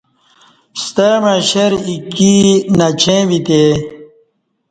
ستمع 0.83 1.35
شیر 1.49 1.71
ایکی 1.87 2.33
نچیں 2.77 3.23
ویتے 3.29 3.63